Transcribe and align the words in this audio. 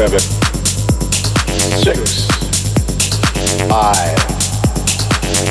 seven, 0.00 0.20
six, 1.82 2.24
five, 3.68 4.16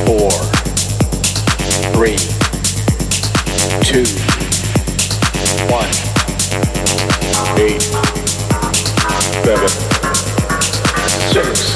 four, 0.07 0.31
three, 1.93 2.17
two, 3.85 4.05
one, 5.69 5.91
eight, 7.59 7.83
seven, 9.45 9.69
six, 11.29 11.75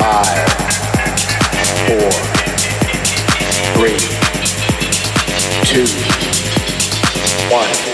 five, 0.00 0.48
four, 1.86 2.10
three, 3.76 3.98
two, 5.64 5.86
one. 7.54 7.89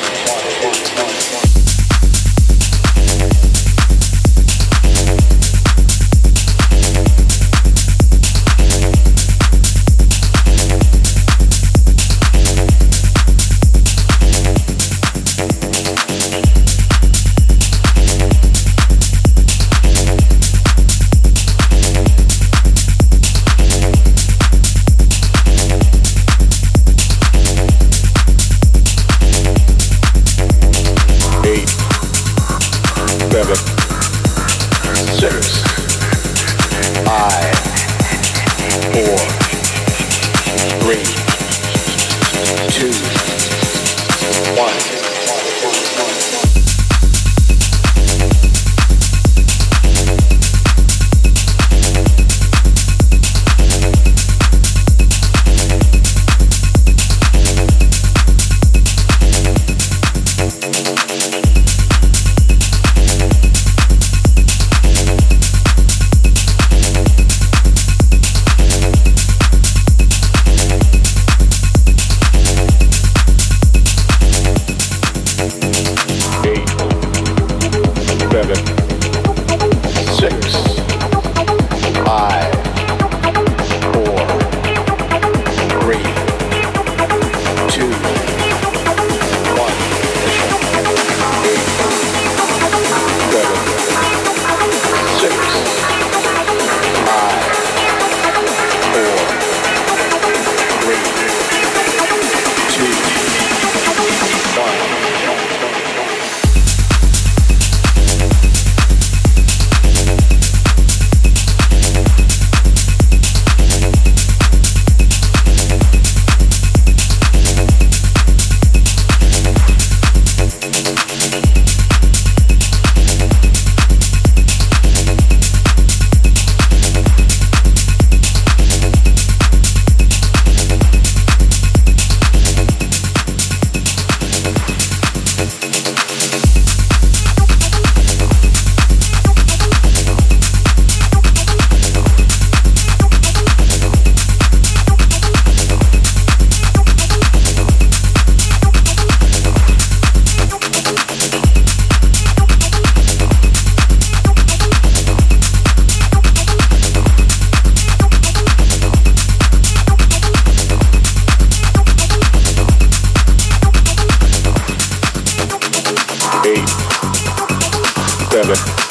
sugar. 168.47 168.87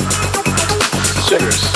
Sugars. 1.22 1.76